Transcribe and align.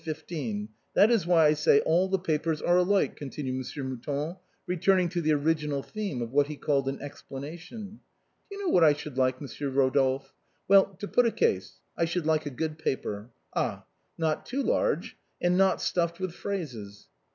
That 0.95 1.11
is 1.11 1.27
why 1.27 1.45
I 1.45 1.53
say 1.53 1.79
all 1.81 2.07
the 2.07 2.17
papers 2.17 2.59
are 2.59 2.77
alike," 2.77 3.15
continued 3.15 3.53
Monsieur 3.57 3.83
Mouton, 3.83 4.37
returning 4.65 5.09
to 5.09 5.21
the 5.21 5.31
original 5.33 5.83
theme 5.83 6.23
of 6.23 6.31
what 6.31 6.47
he 6.47 6.55
called 6.55 6.87
an 6.89 6.99
explanation." 6.99 7.99
Do 8.49 8.55
you 8.57 8.65
know 8.65 8.73
what 8.73 8.83
I 8.83 8.93
should 8.93 9.15
like, 9.19 9.39
Monsieur 9.39 9.69
Eodolphe? 9.69 10.33
Well, 10.67 10.95
to 10.95 11.07
put 11.07 11.27
a 11.27 11.31
case. 11.31 11.73
I 11.95 12.05
should 12.05 12.25
like 12.25 12.47
a 12.47 12.49
good 12.49 12.79
paper. 12.79 13.29
Ah! 13.53 13.85
not 14.17 14.43
too 14.43 14.63
large 14.63 15.17
and 15.39 15.55
not 15.55 15.77
stuifed 15.77 16.17
with 16.17 16.33
phrases." 16.33 17.07